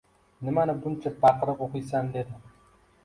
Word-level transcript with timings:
Nimani 0.47 0.75
buncha 0.85 1.13
baqirib 1.25 1.63
o’qiysan 1.67 2.11
dedi. 2.17 2.41